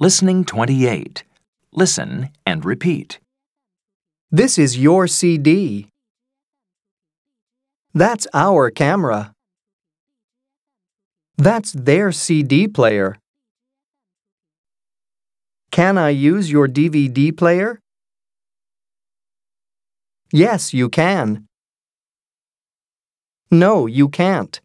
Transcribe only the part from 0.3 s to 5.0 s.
28. Listen and repeat. This is